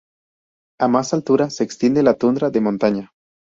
A 0.79 0.87
más 0.87 1.13
altura 1.13 1.51
se 1.51 1.63
extiende 1.63 2.01
la 2.01 2.15
tundra 2.15 2.49
de 2.49 2.59
montaña. 2.59 3.11